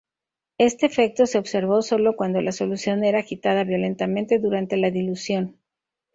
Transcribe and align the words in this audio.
Este 0.57 0.87
efecto 0.87 1.27
se 1.27 1.37
observó 1.37 1.83
sólo 1.83 2.15
cuando 2.15 2.41
la 2.41 2.53
solución 2.53 3.03
era 3.03 3.19
agitada 3.19 3.63
violentamente 3.63 4.39
durante 4.39 4.75
la 4.75 4.89
dilución. 4.89 5.57